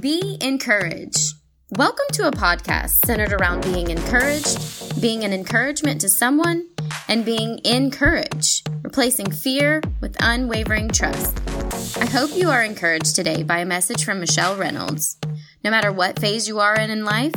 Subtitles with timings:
[0.00, 1.34] Be encouraged.
[1.70, 6.68] Welcome to a podcast centered around being encouraged, being an encouragement to someone,
[7.08, 11.40] and being encouraged, replacing fear with unwavering trust.
[11.98, 15.18] I hope you are encouraged today by a message from Michelle Reynolds.
[15.64, 17.34] No matter what phase you are in in life,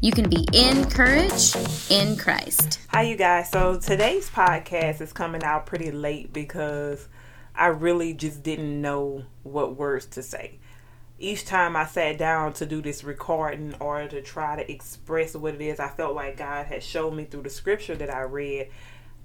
[0.00, 1.56] you can be encouraged
[1.90, 2.80] in Christ.
[2.90, 3.50] Hi, you guys.
[3.50, 7.08] So today's podcast is coming out pretty late because
[7.56, 10.58] I really just didn't know what words to say
[11.18, 15.54] each time I sat down to do this recording or to try to express what
[15.54, 18.68] it is I felt like God had showed me through the scripture that I read,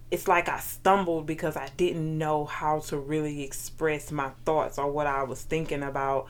[0.10, 4.90] it's like I stumbled because I didn't know how to really express my thoughts or
[4.90, 6.28] what I was thinking about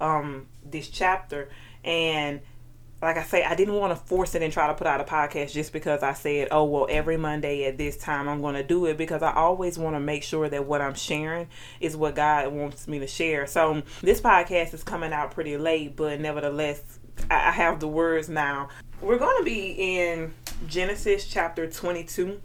[0.00, 1.50] um, this chapter.
[1.84, 2.40] And
[3.02, 5.04] like I say, I didn't want to force it and try to put out a
[5.04, 8.62] podcast just because I said, oh, well, every Monday at this time I'm going to
[8.62, 12.14] do it because I always want to make sure that what I'm sharing is what
[12.14, 13.46] God wants me to share.
[13.46, 16.98] So this podcast is coming out pretty late, but nevertheless,
[17.30, 18.68] I have the words now.
[19.02, 20.32] We're going to be in
[20.66, 22.40] Genesis chapter 22.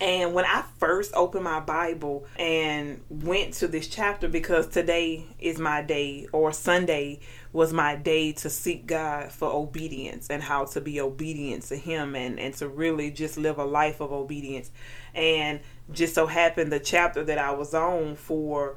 [0.00, 5.58] And when I first opened my Bible and went to this chapter, because today is
[5.58, 7.20] my day, or Sunday
[7.52, 12.14] was my day to seek God for obedience and how to be obedient to Him
[12.14, 14.70] and, and to really just live a life of obedience.
[15.14, 18.76] And just so happened the chapter that I was on for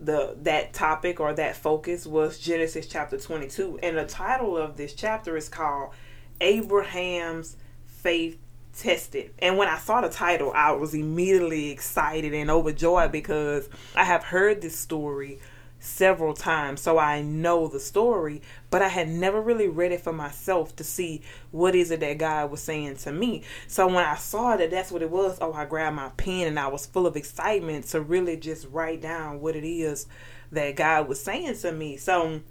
[0.00, 4.94] the that topic or that focus was Genesis chapter 22 and the title of this
[4.94, 5.92] chapter is called
[6.40, 7.56] Abraham's
[7.86, 8.36] faith
[8.76, 9.32] tested.
[9.38, 14.24] And when I saw the title, I was immediately excited and overjoyed because I have
[14.24, 15.38] heard this story
[15.82, 20.12] several times, so I know the story, but I had never really read it for
[20.12, 23.42] myself to see what is it that God was saying to me.
[23.66, 26.58] So when I saw that that's what it was, oh, I grabbed my pen and
[26.58, 30.06] I was full of excitement to really just write down what it is
[30.52, 31.96] that God was saying to me.
[31.96, 32.42] So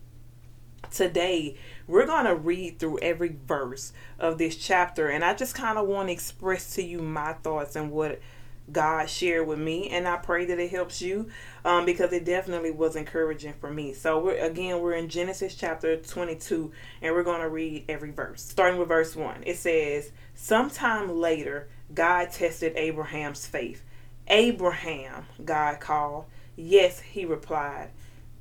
[0.91, 1.55] today
[1.87, 5.87] we're going to read through every verse of this chapter and I just kind of
[5.87, 8.20] want to express to you my thoughts and what
[8.71, 11.30] God shared with me, and I pray that it helps you
[11.65, 13.93] um, because it definitely was encouraging for me.
[13.93, 16.71] So, we're, again, we're in Genesis chapter 22,
[17.02, 18.42] and we're going to read every verse.
[18.42, 23.83] Starting with verse 1, it says, Sometime later, God tested Abraham's faith.
[24.27, 26.26] Abraham, God called.
[26.55, 27.89] Yes, he replied,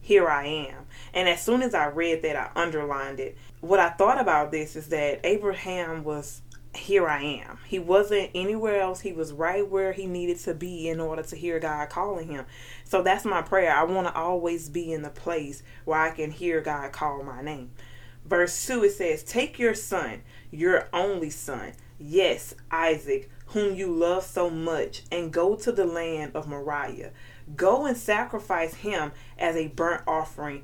[0.01, 0.87] Here I am.
[1.13, 3.37] And as soon as I read that, I underlined it.
[3.61, 6.43] What I thought about this is that Abraham was
[6.75, 7.59] here I am.
[7.67, 9.01] He wasn't anywhere else.
[9.01, 12.47] He was right where he needed to be in order to hear God calling him.
[12.85, 13.73] So that's my prayer.
[13.75, 17.43] I want to always be in the place where I can hear God call my
[17.43, 17.73] name.
[18.25, 24.23] Verse 2 it says, Take your son, your only son, yes, Isaac, whom you love
[24.23, 27.11] so much, and go to the land of Moriah.
[27.57, 30.63] Go and sacrifice him as a burnt offering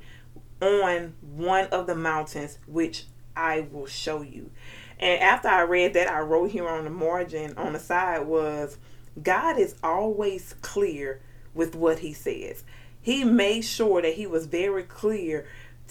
[0.60, 3.06] on one of the mountains which
[3.36, 4.50] I will show you.
[4.98, 8.78] And after I read that, I wrote here on the margin on the side was
[9.22, 11.20] God is always clear
[11.54, 12.64] with what he says.
[13.00, 15.46] He made sure that he was very clear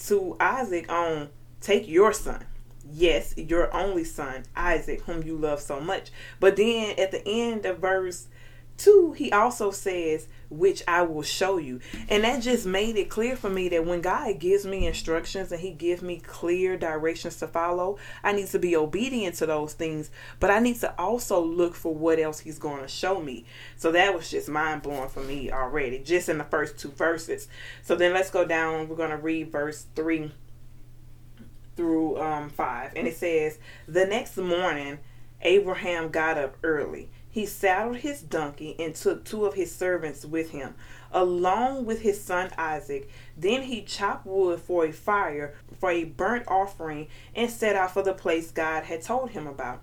[0.06, 1.30] to Isaac on
[1.60, 2.44] take your son.
[2.92, 6.10] Yes, your only son, Isaac, whom you love so much.
[6.38, 8.28] But then at the end of verse
[8.76, 11.80] Two, he also says, which I will show you.
[12.08, 15.60] And that just made it clear for me that when God gives me instructions and
[15.60, 20.10] he gives me clear directions to follow, I need to be obedient to those things,
[20.40, 23.46] but I need to also look for what else he's going to show me.
[23.76, 27.48] So that was just mind blowing for me already, just in the first two verses.
[27.82, 28.88] So then let's go down.
[28.88, 30.32] We're going to read verse 3
[31.76, 32.92] through um, 5.
[32.94, 33.58] And it says,
[33.88, 34.98] The next morning,
[35.42, 40.52] Abraham got up early he saddled his donkey and took two of his servants with
[40.52, 40.74] him,
[41.12, 43.10] along with his son Isaac.
[43.36, 48.02] Then he chopped wood for a fire for a burnt offering and set out for
[48.02, 49.82] the place God had told him about.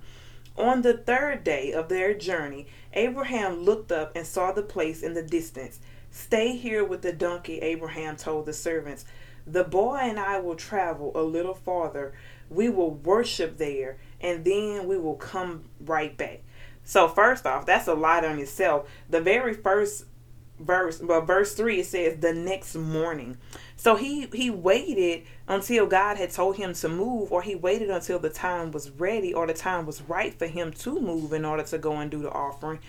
[0.57, 5.13] On the third day of their journey, Abraham looked up and saw the place in
[5.13, 5.79] the distance.
[6.09, 9.05] Stay here with the donkey, Abraham told the servants.
[9.45, 12.13] The boy and I will travel a little farther.
[12.49, 16.41] We will worship there, and then we will come right back.
[16.83, 18.89] So first off, that's a lot on itself.
[19.09, 20.05] The very first
[20.59, 23.37] verse, but verse three it says the next morning.
[23.75, 28.19] So he he waited until God had told him to move, or he waited until
[28.19, 31.63] the time was ready or the time was right for him to move in order
[31.63, 32.79] to go and do the offering.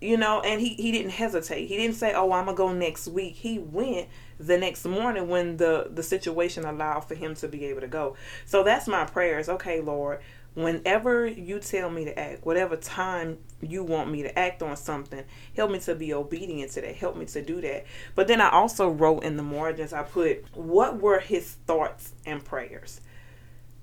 [0.00, 1.66] You know, and he he didn't hesitate.
[1.66, 4.08] He didn't say, "Oh, I'm gonna go next week." He went
[4.38, 8.14] the next morning when the the situation allowed for him to be able to go.
[8.44, 9.48] So that's my prayers.
[9.48, 10.20] Okay, Lord,
[10.56, 15.22] whenever you tell me to act, whatever time you want me to act on something,
[15.54, 16.96] help me to be obedient to that.
[16.96, 17.84] Help me to do that.
[18.14, 22.42] But then I also wrote in the margins, I put, what were his thoughts and
[22.42, 23.02] prayers?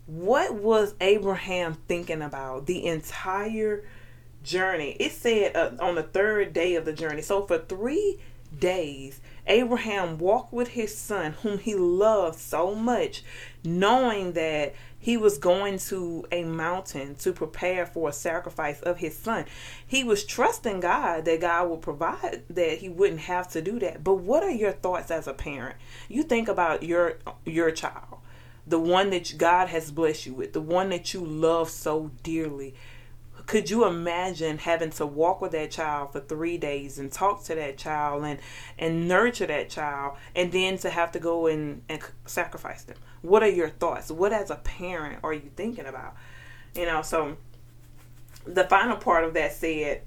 [0.08, 3.86] What was Abraham thinking about the entire
[4.42, 4.98] journey?
[5.00, 7.22] It said uh, on the third day of the journey.
[7.22, 8.20] So for three
[8.60, 13.24] days, Abraham walked with his son, whom he loved so much,
[13.64, 19.18] knowing that he was going to a mountain to prepare for a sacrifice of his
[19.18, 19.46] son.
[19.86, 24.04] He was trusting God that God would provide that he wouldn't have to do that.
[24.04, 25.76] But what are your thoughts as a parent?
[26.08, 28.20] You think about your your child,
[28.66, 32.74] the one that God has blessed you with, the one that you love so dearly
[33.46, 37.56] could you imagine having to walk with that child for three days and talk to
[37.56, 38.40] that child and
[38.80, 43.42] and nurture that child and then to have to go and, and sacrifice them what
[43.42, 46.16] are your thoughts what as a parent are you thinking about
[46.76, 47.36] you know so
[48.46, 50.04] the final part of that said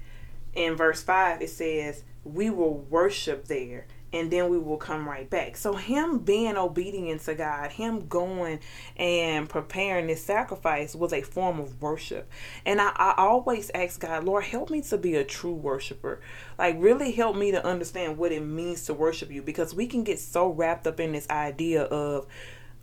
[0.53, 5.29] in verse 5 it says we will worship there and then we will come right
[5.29, 5.57] back.
[5.57, 8.59] So him being obedient to God, him going
[8.95, 12.29] and preparing this sacrifice was a form of worship.
[12.65, 16.21] And I, I always ask God, Lord, help me to be a true worshiper.
[16.57, 20.03] Like really help me to understand what it means to worship you because we can
[20.03, 22.27] get so wrapped up in this idea of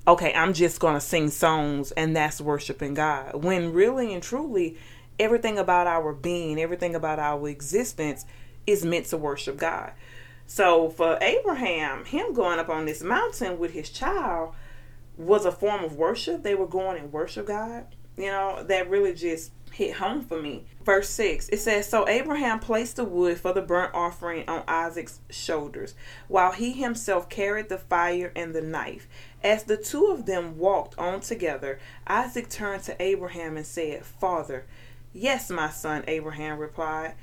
[0.06, 3.42] okay, I'm just going to sing songs and that's worshiping God.
[3.44, 4.76] When really and truly
[5.18, 8.24] everything about our being, everything about our existence
[8.66, 9.92] is meant to worship God.
[10.46, 14.54] So for Abraham, him going up on this mountain with his child
[15.16, 16.42] was a form of worship.
[16.42, 17.86] They were going and worship God.
[18.16, 20.64] You know, that really just hit home for me.
[20.84, 25.18] Verse 6, it says, So Abraham placed the wood for the burnt offering on Isaac's
[25.30, 25.94] shoulders,
[26.28, 29.08] while he himself carried the fire and the knife.
[29.42, 34.64] As the two of them walked on together, Isaac turned to Abraham and said, Father,
[35.12, 37.14] yes, my son, Abraham replied,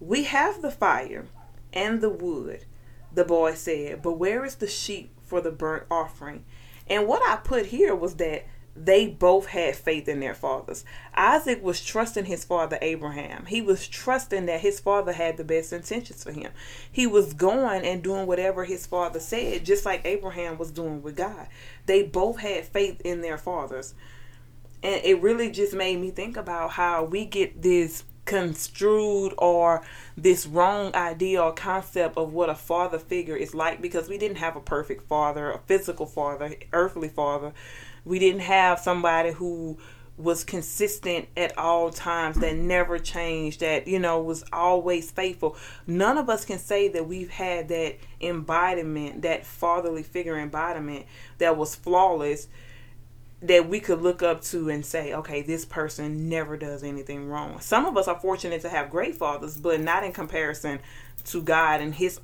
[0.00, 1.26] We have the fire
[1.72, 2.64] and the wood.
[3.12, 6.44] The boy said, But where is the sheep for the burnt offering?
[6.88, 10.84] And what I put here was that they both had faith in their fathers.
[11.14, 13.46] Isaac was trusting his father Abraham.
[13.46, 16.50] He was trusting that his father had the best intentions for him.
[16.90, 21.16] He was going and doing whatever his father said, just like Abraham was doing with
[21.16, 21.46] God.
[21.86, 23.94] They both had faith in their fathers.
[24.82, 29.82] And it really just made me think about how we get this construed or
[30.16, 34.38] this wrong idea or concept of what a father figure is like because we didn't
[34.38, 37.52] have a perfect father, a physical father, earthly father.
[38.04, 39.78] We didn't have somebody who
[40.16, 45.56] was consistent at all times that never changed that you know was always faithful
[45.88, 51.04] none of us can say that we've had that embodiment that fatherly figure embodiment
[51.38, 52.46] that was flawless
[53.44, 57.60] that we could look up to and say, okay, this person never does anything wrong.
[57.60, 60.80] Some of us are fortunate to have great fathers, but not in comparison
[61.24, 62.18] to God and his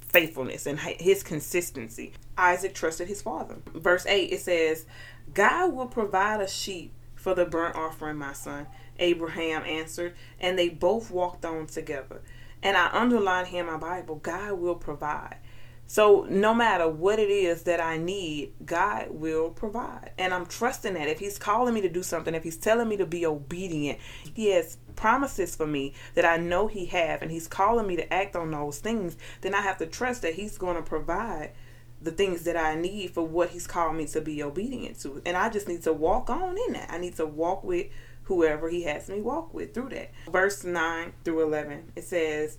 [0.00, 2.12] faithfulness and his consistency.
[2.36, 3.56] Isaac trusted his father.
[3.74, 4.86] Verse 8 it says,
[5.32, 8.66] God will provide a sheep for the burnt offering, my son.
[8.98, 12.22] Abraham answered, and they both walked on together.
[12.62, 15.38] And I underline here in my Bible, God will provide.
[15.86, 20.12] So no matter what it is that I need, God will provide.
[20.18, 22.96] And I'm trusting that if he's calling me to do something, if he's telling me
[22.96, 23.98] to be obedient,
[24.34, 28.12] he has promises for me that I know he have and he's calling me to
[28.12, 31.52] act on those things, then I have to trust that he's going to provide
[32.00, 35.22] the things that I need for what he's called me to be obedient to.
[35.24, 36.90] And I just need to walk on in that.
[36.90, 37.86] I need to walk with
[38.24, 40.12] whoever he has me walk with through that.
[40.30, 42.58] Verse 9 through 11, it says,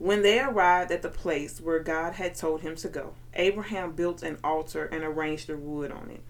[0.00, 4.22] when they arrived at the place where God had told him to go, Abraham built
[4.22, 6.22] an altar and arranged the wood on it.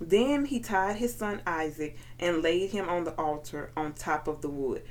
[0.00, 4.42] Then he tied his son Isaac and laid him on the altar on top of
[4.42, 4.82] the wood.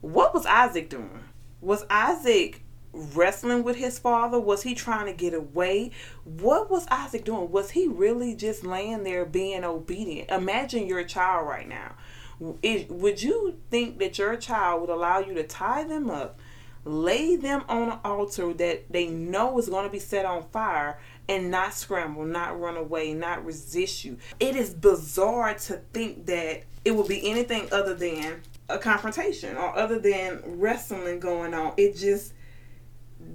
[0.00, 1.24] What was Isaac doing?
[1.60, 2.62] Was Isaac
[2.94, 4.40] wrestling with his father?
[4.40, 5.90] Was he trying to get away?
[6.24, 7.50] What was Isaac doing?
[7.50, 10.30] Was he really just laying there being obedient?
[10.30, 11.96] Imagine your child right now.
[12.40, 16.40] would you think that your child would allow you to tie them up
[16.84, 20.98] lay them on an altar that they know is going to be set on fire
[21.28, 24.18] and not scramble, not run away, not resist you.
[24.38, 29.76] It is bizarre to think that it will be anything other than a confrontation or
[29.76, 31.72] other than wrestling going on.
[31.76, 32.34] It just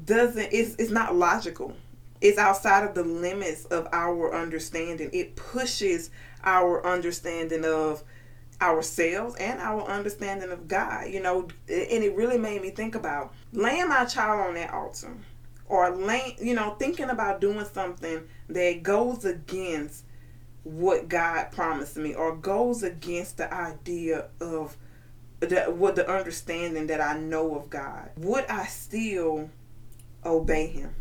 [0.05, 1.75] doesn't it's it's not logical.
[2.21, 5.09] It's outside of the limits of our understanding.
[5.13, 6.11] It pushes
[6.43, 8.03] our understanding of
[8.61, 13.33] ourselves and our understanding of God, you know, and it really made me think about
[13.53, 15.13] laying my child on that altar
[15.67, 20.03] or laying, you know, thinking about doing something that goes against
[20.63, 24.75] what God promised me or goes against the idea of
[25.39, 29.49] the, what the understanding that I know of God, would I still
[30.25, 30.93] obey Him?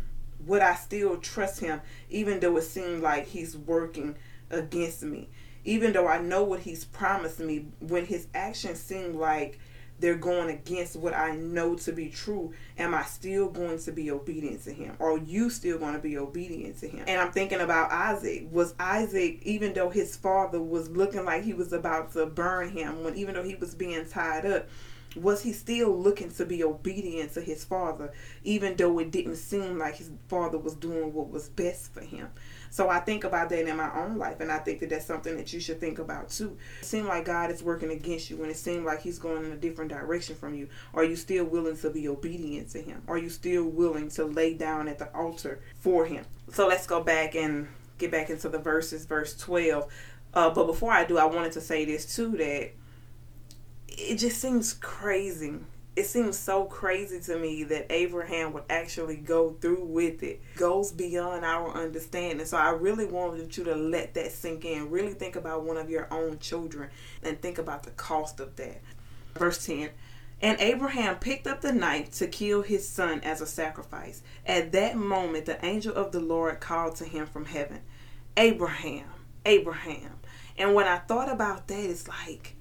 [0.45, 4.15] Would I still trust Him even though it seemed like He's working
[4.49, 5.27] against me?
[5.65, 9.59] Even though I know what He's promised me, when His actions seem like
[9.99, 14.11] they're going against what I know to be true, am I still going to be
[14.11, 14.95] obedient to him?
[14.99, 17.03] Or are you still going to be obedient to him?
[17.07, 18.47] And I'm thinking about Isaac.
[18.51, 23.03] Was Isaac, even though his father was looking like he was about to burn him,
[23.03, 24.69] when even though he was being tied up,
[25.15, 28.13] was he still looking to be obedient to his father,
[28.43, 32.29] even though it didn't seem like his father was doing what was best for him?
[32.69, 35.35] So I think about that in my own life, and I think that that's something
[35.37, 36.57] that you should think about too.
[36.81, 39.51] It seems like God is working against you, and it seems like He's going in
[39.51, 40.69] a different direction from you.
[40.93, 43.01] Are you still willing to be obedient to Him?
[43.07, 46.25] Are you still willing to lay down at the altar for Him?
[46.51, 49.91] So let's go back and get back into the verses, verse 12.
[50.33, 52.71] Uh, but before I do, I wanted to say this too that
[53.87, 55.55] it just seems crazy
[55.99, 60.41] it seems so crazy to me that Abraham would actually go through with it.
[60.55, 62.45] Goes beyond our understanding.
[62.45, 64.89] So I really wanted you to let that sink in.
[64.89, 66.89] Really think about one of your own children
[67.21, 68.81] and think about the cost of that.
[69.35, 69.89] Verse 10.
[70.41, 74.21] And Abraham picked up the knife to kill his son as a sacrifice.
[74.45, 77.81] At that moment, the angel of the Lord called to him from heaven,
[78.37, 79.09] Abraham,
[79.45, 80.13] Abraham.
[80.57, 82.55] And when I thought about that, it's like,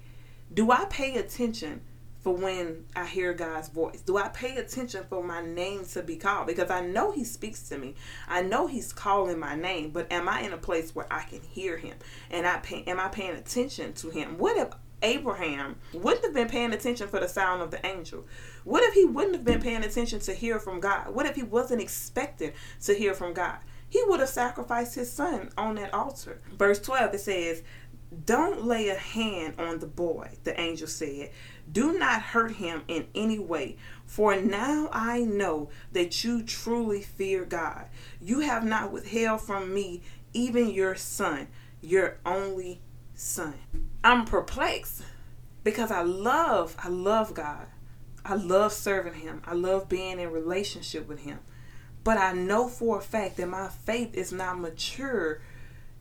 [0.52, 1.82] do I pay attention
[2.28, 4.02] for when I hear God's voice?
[4.02, 6.46] Do I pay attention for my name to be called?
[6.46, 7.94] Because I know He speaks to me.
[8.28, 11.40] I know He's calling my name, but am I in a place where I can
[11.40, 11.96] hear Him?
[12.30, 14.36] And I pay, am I paying attention to Him?
[14.36, 14.68] What if
[15.00, 18.26] Abraham wouldn't have been paying attention for the sound of the angel?
[18.64, 21.14] What if he wouldn't have been paying attention to hear from God?
[21.14, 23.56] What if he wasn't expecting to hear from God?
[23.88, 26.42] He would have sacrificed his son on that altar.
[26.58, 27.62] Verse 12 it says,
[28.26, 31.30] Don't lay a hand on the boy, the angel said.
[31.70, 37.44] Do not hurt him in any way, for now I know that you truly fear
[37.44, 37.86] God.
[38.20, 41.48] You have not withheld from me even your son,
[41.80, 42.80] your only
[43.14, 43.54] son.
[44.02, 45.02] I'm perplexed
[45.64, 47.66] because I love, I love God.
[48.24, 49.42] I love serving him.
[49.46, 51.38] I love being in relationship with him.
[52.04, 55.40] But I know for a fact that my faith is not mature.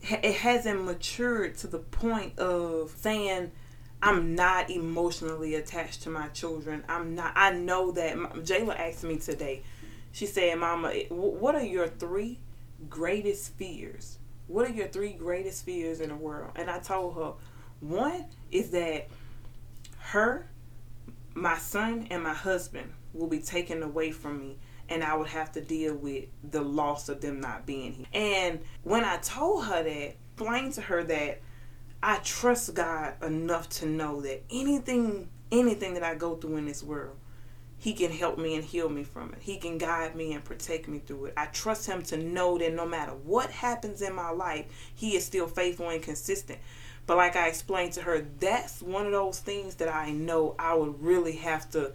[0.01, 3.51] It hasn't matured to the point of saying,
[4.01, 6.83] I'm not emotionally attached to my children.
[6.87, 7.33] I'm not.
[7.35, 8.15] I know that.
[8.15, 9.63] Jayla asked me today.
[10.11, 12.39] She said, "Mama, what are your three
[12.89, 14.19] greatest fears?
[14.47, 17.33] What are your three greatest fears in the world?" And I told her,
[17.79, 19.07] one is that
[19.99, 20.49] her,
[21.33, 24.57] my son, and my husband will be taken away from me
[24.89, 28.05] and I would have to deal with the loss of them not being here.
[28.13, 31.41] And when I told her that, explained to her that
[32.01, 36.83] I trust God enough to know that anything anything that I go through in this
[36.83, 37.15] world,
[37.77, 39.39] he can help me and heal me from it.
[39.41, 41.33] He can guide me and protect me through it.
[41.37, 45.25] I trust him to know that no matter what happens in my life, he is
[45.25, 46.59] still faithful and consistent.
[47.05, 50.75] But like I explained to her, that's one of those things that I know I
[50.75, 51.93] would really have to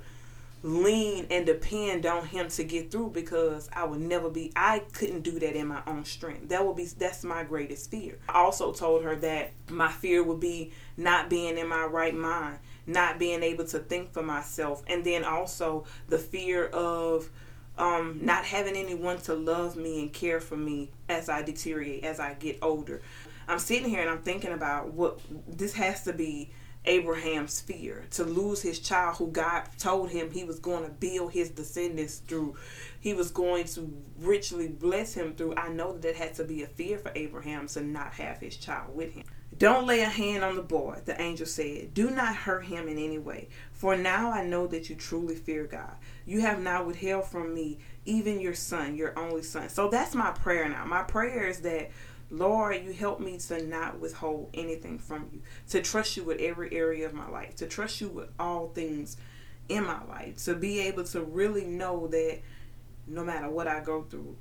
[0.62, 5.22] lean and depend on him to get through because I would never be I couldn't
[5.22, 6.48] do that in my own strength.
[6.50, 8.18] That would be that's my greatest fear.
[8.28, 12.58] I also told her that my fear would be not being in my right mind,
[12.86, 17.28] not being able to think for myself, and then also the fear of
[17.76, 22.20] um, not having anyone to love me and care for me as I deteriorate, as
[22.20, 23.02] I get older.
[23.48, 26.50] I'm sitting here and I'm thinking about what this has to be
[26.84, 31.32] Abraham's fear to lose his child who God told him he was going to build
[31.32, 32.56] his descendants through.
[32.98, 35.54] He was going to richly bless him through.
[35.56, 38.56] I know that it had to be a fear for Abraham to not have his
[38.56, 39.24] child with him.
[39.58, 41.94] Don't lay a hand on the boy, the angel said.
[41.94, 43.48] Do not hurt him in any way.
[43.72, 45.92] For now I know that you truly fear God.
[46.26, 49.68] You have not withheld from me even your son, your only son.
[49.68, 50.84] So that's my prayer now.
[50.84, 51.90] My prayer is that
[52.32, 56.72] Lord, you help me to not withhold anything from you, to trust you with every
[56.72, 59.18] area of my life, to trust you with all things
[59.68, 62.40] in my life, to be able to really know that
[63.06, 64.36] no matter what I go through,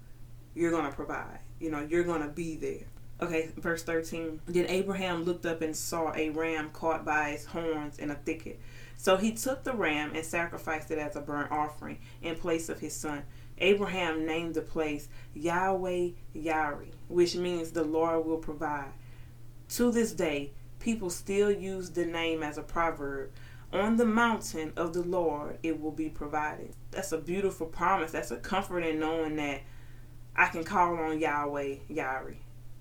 [0.56, 1.40] you're going to provide.
[1.60, 2.88] You know, you're going to be there.
[3.22, 4.40] Okay, verse 13.
[4.48, 8.60] Then Abraham looked up and saw a ram caught by its horns in a thicket.
[8.98, 12.80] So he took the ram and sacrificed it as a burnt offering in place of
[12.80, 13.24] his son.
[13.62, 18.92] Abraham named the place Yahweh Yireh, which means the Lord will provide.
[19.70, 23.32] To this day, people still use the name as a proverb.
[23.72, 26.74] On the mountain of the Lord, it will be provided.
[26.92, 28.12] That's a beautiful promise.
[28.12, 29.62] That's a comfort in knowing that
[30.36, 32.36] I can call on Yahweh Yireh.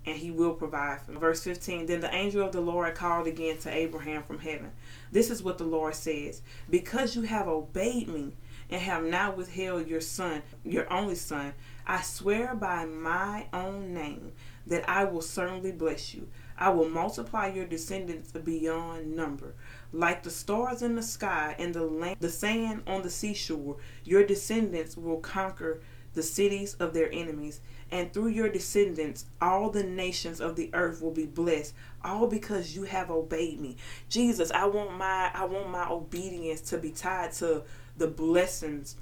[0.05, 1.19] and he will provide for them.
[1.19, 4.71] Verse 15 Then the angel of the Lord called again to Abraham from heaven.
[5.11, 8.33] This is what the Lord says Because you have obeyed me
[8.71, 11.53] and have not withheld your son, your only son,
[11.85, 14.31] I swear by my own name
[14.65, 16.29] that I will certainly bless you.
[16.57, 19.55] I will multiply your descendants beyond number.
[19.91, 24.25] Like the stars in the sky and the land, the sand on the seashore, your
[24.25, 25.81] descendants will conquer
[26.13, 27.61] the cities of their enemies
[27.91, 31.73] and through your descendants all the nations of the earth will be blessed
[32.03, 33.77] all because you have obeyed me
[34.09, 37.63] jesus i want my i want my obedience to be tied to
[37.97, 38.95] the blessings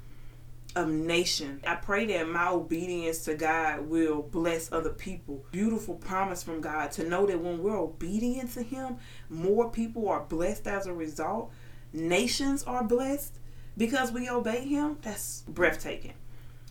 [0.76, 1.60] of nation.
[1.66, 5.44] I pray that my obedience to god will bless other people.
[5.50, 8.96] Beautiful promise from god to know that when we're obedient to him
[9.28, 11.50] more people are blessed as a result.
[11.92, 13.34] Nations are blessed
[13.76, 14.98] because we obey him.
[15.02, 16.14] That's breathtaking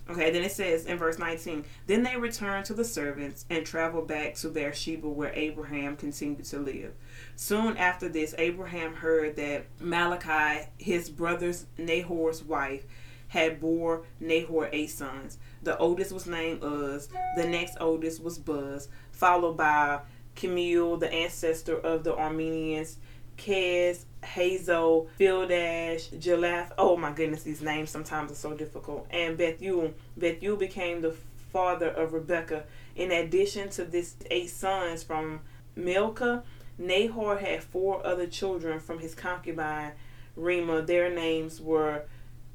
[0.09, 4.07] Okay, then it says in verse 19, then they returned to the servants and traveled
[4.07, 6.93] back to Beersheba where Abraham continued to live.
[7.35, 12.85] Soon after this, Abraham heard that Malachi, his brother's Nahor's wife,
[13.27, 15.37] had bore Nahor eight sons.
[15.61, 19.99] The oldest was named Uz, the next oldest was Buz, followed by
[20.33, 22.95] Kemuel, the ancestor of the Arameans,
[23.37, 26.71] Kez, Hazo, Pildash, Jalaph.
[26.77, 29.07] Oh my goodness, these names sometimes are so difficult.
[29.09, 29.93] And Bethuel.
[30.17, 31.15] Bethuel became the
[31.51, 32.63] father of Rebekah.
[32.95, 35.41] In addition to this eight sons from
[35.75, 36.43] Milcah,
[36.77, 39.93] Nahor had four other children from his concubine
[40.35, 40.81] Rima.
[40.81, 42.03] Their names were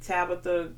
[0.01, 0.73] Tabitha,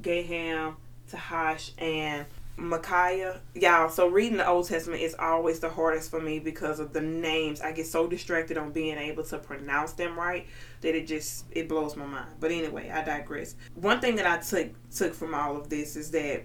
[0.00, 0.76] Gaham,
[1.10, 2.26] Tahash, and
[2.58, 3.40] Micaiah.
[3.54, 7.00] Y'all, so reading the Old Testament is always the hardest for me because of the
[7.00, 7.60] names.
[7.60, 10.46] I get so distracted on being able to pronounce them right
[10.80, 12.34] that it just it blows my mind.
[12.40, 13.54] But anyway, I digress.
[13.74, 16.44] One thing that I took took from all of this is that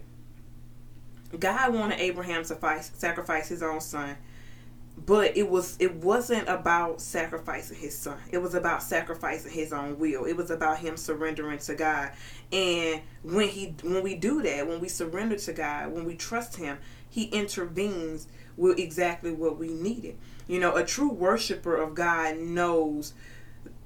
[1.40, 4.16] God wanted Abraham to sacrifice his own son
[4.96, 8.18] but it was it wasn't about sacrificing his son.
[8.32, 10.26] It was about sacrificing his own will.
[10.26, 12.12] It was about him surrendering to god.
[12.52, 16.58] And when he when we do that when we surrender to god when we trust
[16.58, 16.78] him
[17.10, 20.18] he intervenes with exactly what we needed.
[20.48, 23.14] You know a true worshiper of god knows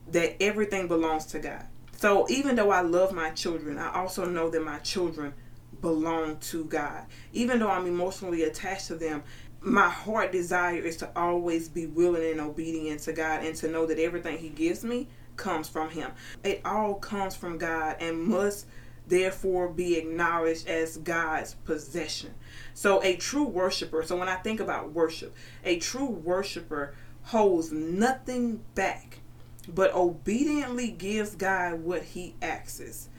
[0.10, 1.66] that everything belongs to god.
[1.94, 5.34] So even though i love my children i also know that my children
[5.82, 7.06] belong to god.
[7.32, 9.24] Even though i'm emotionally attached to them
[9.62, 13.86] my heart desire is to always be willing and obedient to God and to know
[13.86, 16.12] that everything He gives me comes from Him.
[16.44, 18.66] It all comes from God and must
[19.08, 22.34] therefore be acknowledged as God's possession.
[22.74, 26.94] So, a true worshiper, so when I think about worship, a true worshiper
[27.24, 29.20] holds nothing back
[29.68, 33.10] but obediently gives God what He asks,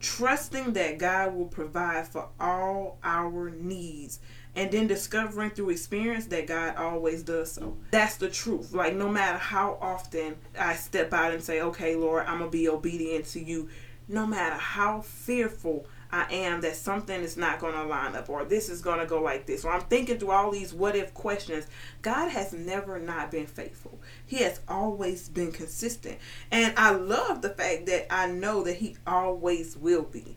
[0.00, 4.20] trusting that God will provide for all our needs
[4.56, 7.76] and then discovering through experience that God always does so.
[7.90, 8.72] That's the truth.
[8.72, 12.56] Like, no matter how often I step out and say, okay, Lord, I'm going to
[12.56, 13.68] be obedient to you,
[14.08, 18.44] no matter how fearful I am that something is not going to line up or
[18.44, 21.12] this is going to go like this, or I'm thinking through all these what if
[21.12, 21.66] questions,
[22.00, 24.00] God has never not been faithful.
[24.24, 26.18] He has always been consistent.
[26.50, 30.36] And I love the fact that I know that He always will be.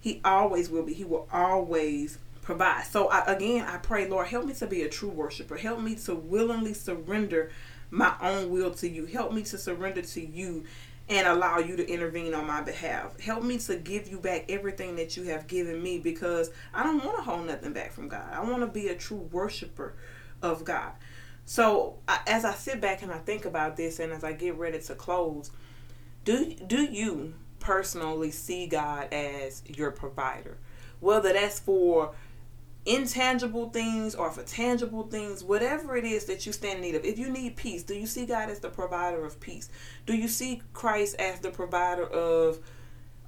[0.00, 0.94] He always will be.
[0.94, 2.84] He will always provide.
[2.84, 5.56] So I, again, I pray, Lord, help me to be a true worshiper.
[5.56, 7.50] Help me to willingly surrender
[7.90, 9.06] my own will to you.
[9.06, 10.64] Help me to surrender to you
[11.08, 13.18] and allow you to intervene on my behalf.
[13.18, 17.04] Help me to give you back everything that you have given me because I don't
[17.04, 18.32] want to hold nothing back from God.
[18.32, 19.94] I want to be a true worshiper
[20.40, 20.92] of God.
[21.44, 24.56] So I, as I sit back and I think about this and as I get
[24.56, 25.50] ready to close,
[26.24, 30.58] do do you personally see God as your provider?
[31.00, 32.14] Whether that's for
[32.86, 37.04] intangible things or for tangible things, whatever it is that you stand in need of.
[37.04, 39.68] If you need peace, do you see God as the provider of peace?
[40.06, 42.58] Do you see Christ as the provider of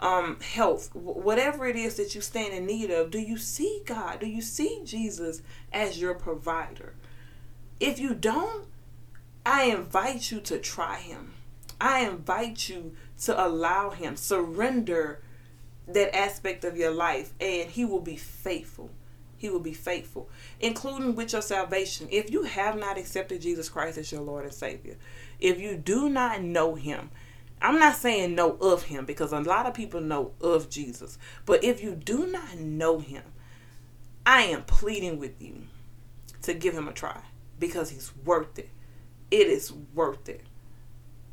[0.01, 0.95] um, health?
[0.95, 4.21] Whatever it is that you stand in need of, do you see God?
[4.21, 6.95] Do you see Jesus as your provider?
[7.79, 8.67] If you don't,
[9.45, 11.35] I invite you to try him.
[11.81, 15.21] I invite you to allow him surrender
[15.89, 18.91] that aspect of your life and he will be faithful
[19.43, 22.07] he will be faithful, including with your salvation.
[22.13, 24.97] If you have not accepted Jesus Christ as your Lord and Savior,
[25.41, 27.11] if you do not know Him,
[27.61, 31.65] I'm not saying know of Him because a lot of people know of Jesus, but
[31.65, 33.25] if you do not know Him,
[34.25, 35.63] I am pleading with you
[36.43, 37.21] to give Him a try
[37.59, 38.71] because He's worth it.
[39.33, 40.43] It is worth it.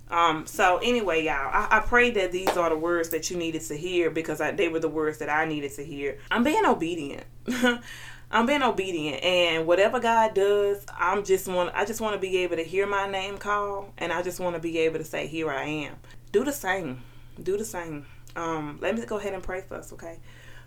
[0.10, 3.62] Um, so anyway, y'all, I, I pray that these are the words that you needed
[3.64, 6.18] to hear because I, they were the words that I needed to hear.
[6.32, 7.26] I'm being obedient.
[8.32, 11.72] I'm being obedient, and whatever God does, I'm just want.
[11.74, 14.56] I just want to be able to hear my name call, and I just want
[14.56, 15.96] to be able to say, "Here I am."
[16.32, 17.02] Do the same.
[17.42, 18.06] Do the same.
[18.36, 20.20] Um, let me go ahead and pray for us, okay?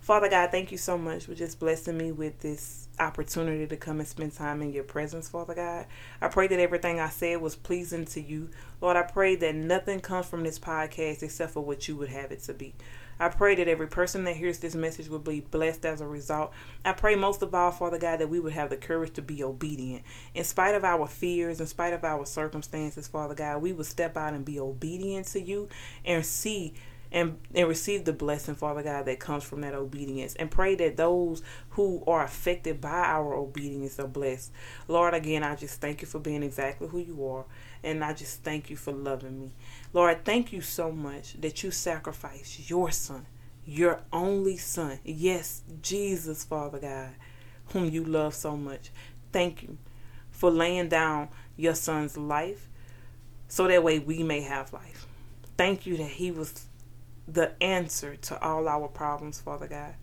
[0.03, 4.01] Father God, thank you so much for just blessing me with this opportunity to come
[4.01, 5.87] and spend time in your presence, Father God.
[6.21, 8.51] I pray that everything I said was pleasing to you.
[8.81, 12.33] Lord, I pray that nothing comes from this podcast except for what you would have
[12.33, 12.75] it to be.
[13.21, 16.53] I pray that every person that hears this message will be blessed as a result.
[16.85, 19.45] I pray most of all, Father God, that we would have the courage to be
[19.45, 20.03] obedient.
[20.35, 24.17] In spite of our fears, in spite of our circumstances, Father God, we would step
[24.17, 25.69] out and be obedient to you
[26.05, 26.75] and see
[27.13, 30.35] and, and receive the blessing, Father God, that comes from that obedience.
[30.35, 34.51] And pray that those who are affected by our obedience are blessed.
[34.89, 37.45] Lord, again, I just thank you for being exactly who you are.
[37.85, 39.53] And I just thank you for loving me.
[39.93, 43.27] Lord, thank you so much that you sacrificed your son,
[43.67, 44.99] your only son.
[45.05, 47.11] Yes, Jesus, Father God,
[47.67, 48.91] whom you love so much.
[49.33, 49.77] Thank you
[50.31, 52.69] for laying down your son's life
[53.49, 55.07] so that way we may have life.
[55.59, 56.69] Thank you that he was
[57.27, 59.95] the answer to all our problems, Father God.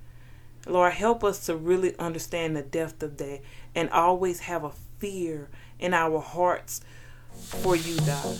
[0.67, 3.41] Lord, help us to really understand the depth of that
[3.75, 6.81] and always have a fear in our hearts
[7.31, 8.37] for you, God.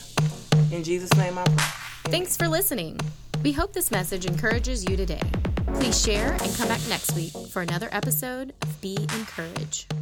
[0.72, 2.12] In Jesus' name I pray.
[2.12, 3.00] Thanks for listening.
[3.44, 5.22] We hope this message encourages you today.
[5.76, 9.94] Please share and come back next week for another episode of Be Encouraged.